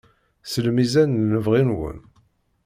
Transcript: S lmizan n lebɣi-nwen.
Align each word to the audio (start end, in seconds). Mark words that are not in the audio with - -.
S 0.51 0.53
lmizan 0.65 1.09
n 1.23 1.29
lebɣi-nwen. 1.33 1.99